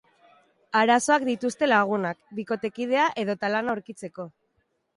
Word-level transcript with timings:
Arazoak 0.79 1.25
dituzte 1.27 1.69
lagunak, 1.69 2.19
bikotekidea 2.41 3.07
edota 3.25 3.55
lana 3.57 3.75
aurkitzeko. 3.77 4.31